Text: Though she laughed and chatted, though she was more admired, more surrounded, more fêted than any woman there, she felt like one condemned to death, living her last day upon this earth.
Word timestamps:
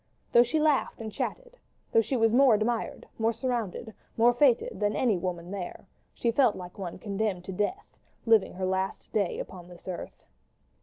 Though 0.31 0.41
she 0.41 0.59
laughed 0.59 0.99
and 0.99 1.11
chatted, 1.11 1.57
though 1.91 2.01
she 2.01 2.17
was 2.17 2.33
more 2.33 2.55
admired, 2.55 3.07
more 3.19 3.31
surrounded, 3.31 3.93
more 4.17 4.33
fêted 4.33 4.79
than 4.79 4.95
any 4.95 5.15
woman 5.15 5.51
there, 5.51 5.85
she 6.15 6.31
felt 6.31 6.55
like 6.55 6.79
one 6.79 6.97
condemned 6.97 7.43
to 7.45 7.51
death, 7.51 7.85
living 8.25 8.53
her 8.55 8.65
last 8.65 9.13
day 9.13 9.37
upon 9.37 9.67
this 9.67 9.87
earth. 9.87 10.23